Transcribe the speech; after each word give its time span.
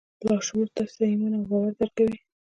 لاشعور 0.25 0.67
تاسې 0.75 0.93
ته 0.97 1.03
ایمان 1.11 1.33
او 1.37 1.43
باور 1.49 1.71
درکوي 1.79 2.17